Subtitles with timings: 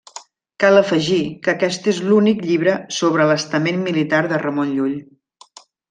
[0.61, 4.99] Cal afegir, que aquest és l'únic llibre sobre l'estament militar de Ramon Llull.